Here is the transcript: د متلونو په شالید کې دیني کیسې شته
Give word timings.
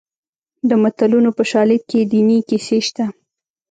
د 0.69 0.71
متلونو 0.83 1.29
په 1.37 1.43
شالید 1.51 1.81
کې 1.89 1.99
دیني 2.11 2.39
کیسې 2.49 2.79
شته 2.87 3.05